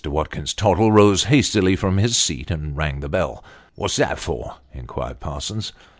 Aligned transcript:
Watkins 0.03 0.55
Tottle 0.55 0.91
rose 0.91 1.25
hastily 1.25 1.75
from 1.75 1.97
his 1.97 2.17
seat, 2.17 2.49
and 2.49 2.75
rang 2.75 3.01
the 3.01 3.07
bell." 3.07 3.43
What's 3.75 3.97
that 3.97 4.17
for?" 4.17 4.55
inquired 4.73 5.19
Parsons. 5.19 5.73